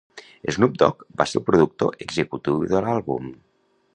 [0.53, 3.29] Snoop Dogg va ser el productor executiu de l'àlbum.